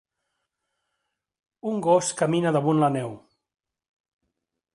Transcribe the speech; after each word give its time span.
Un 1.73 1.77
gos 1.89 2.09
camina 2.23 2.55
damunt 2.57 2.83
la 2.85 2.91
neu. 2.97 3.15